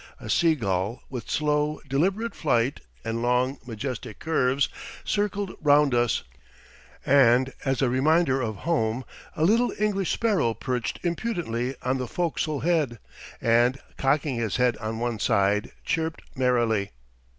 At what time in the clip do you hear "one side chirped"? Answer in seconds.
14.97-16.23